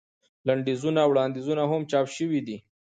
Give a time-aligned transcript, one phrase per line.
[0.47, 2.57] لنډیزونه او وړاندیزونه هم چاپ شوي دي.